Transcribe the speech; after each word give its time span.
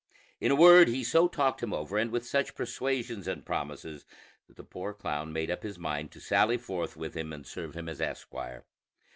In 0.39 0.49
a 0.49 0.55
word, 0.55 0.87
he 0.87 1.03
so 1.03 1.27
talked 1.27 1.61
him 1.61 1.75
over, 1.75 1.95
and 1.95 2.09
with 2.09 2.25
such 2.25 2.55
persuasions 2.55 3.27
and 3.27 3.45
promises, 3.45 4.03
that 4.47 4.57
the 4.57 4.63
poor 4.63 4.95
clown 4.95 5.31
made 5.31 5.51
up 5.51 5.61
his 5.61 5.77
mind 5.77 6.09
to 6.13 6.19
sally 6.19 6.57
forth 6.57 6.97
with 6.97 7.15
him 7.15 7.31
and 7.31 7.45
serve 7.45 7.75
him 7.77 7.87
as 7.87 8.01
esquire. 8.01 8.65